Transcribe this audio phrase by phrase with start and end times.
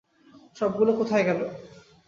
[0.57, 1.39] সবগুলা কোথায় গেল?